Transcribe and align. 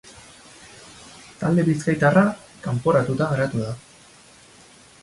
Talde 1.43 1.65
bizkaitarra 1.67 2.25
kanporatuta 2.65 3.31
geratu 3.37 3.65
da. 3.69 3.77